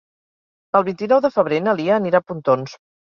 [0.79, 2.75] El vint-i-nou de febrer na Lia anirà a Pontons.